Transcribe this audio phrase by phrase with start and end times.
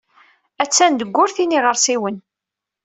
[0.63, 2.17] Attan deg wurti n yiɣersiwen.